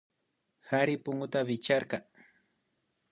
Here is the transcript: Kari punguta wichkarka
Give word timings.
Kari 0.67 0.95
punguta 1.03 1.39
wichkarka 1.47 1.97